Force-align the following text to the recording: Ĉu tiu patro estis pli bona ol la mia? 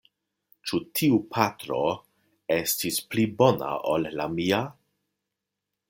Ĉu 0.69 0.79
tiu 0.99 1.19
patro 1.35 1.81
estis 2.57 2.99
pli 3.13 3.27
bona 3.43 3.71
ol 3.93 4.11
la 4.21 4.27
mia? 4.39 4.65